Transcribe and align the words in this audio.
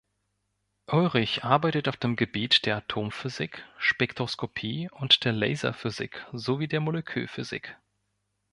Ullrich 0.87 1.43
arbeitet 1.43 1.87
auf 1.87 1.95
dem 1.95 2.15
Gebiet 2.15 2.65
der 2.65 2.77
Atomphysik, 2.77 3.63
Spektroskopie 3.77 4.89
und 4.89 5.23
der 5.25 5.31
Laserphysik 5.31 6.25
sowie 6.33 6.67
der 6.67 6.79
Molekülphysik. 6.79 7.77